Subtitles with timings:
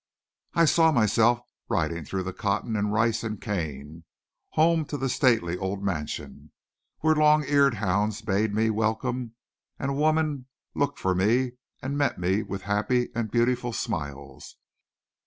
[0.55, 4.03] I saw myself riding through the cotton and rice and cane,
[4.49, 6.53] home to the stately old mansion,
[7.01, 9.35] where long eared hounds bayed me welcome
[9.77, 11.51] and a woman looked for me
[11.83, 14.55] and met me with happy and beautiful smiles.